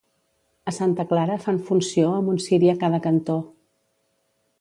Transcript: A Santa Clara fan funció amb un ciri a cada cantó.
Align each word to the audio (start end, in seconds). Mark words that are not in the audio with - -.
A 0.69 0.71
Santa 0.77 1.03
Clara 1.11 1.35
fan 1.43 1.59
funció 1.67 2.07
amb 2.13 2.31
un 2.35 2.41
ciri 2.47 2.73
a 2.73 2.75
cada 2.85 3.01
cantó. 3.07 3.37